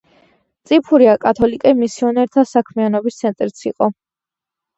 [0.69, 3.93] წიფურია კათოლიკე მისიონერთა საქმიანობის ცენტრიც იყო.